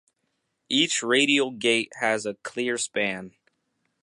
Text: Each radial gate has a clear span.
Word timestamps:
Each 0.67 1.03
radial 1.03 1.51
gate 1.51 1.91
has 1.99 2.25
a 2.25 2.33
clear 2.33 2.79
span. 2.79 3.35